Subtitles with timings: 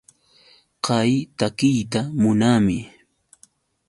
[0.85, 2.77] Kay takiyta munaami.